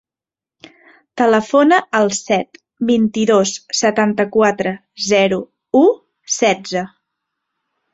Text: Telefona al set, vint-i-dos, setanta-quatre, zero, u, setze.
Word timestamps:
Telefona 1.21 1.77
al 1.99 2.09
set, 2.21 2.59
vint-i-dos, 2.93 3.55
setanta-quatre, 3.83 4.77
zero, 5.15 5.43
u, 5.85 5.87
setze. 6.43 6.89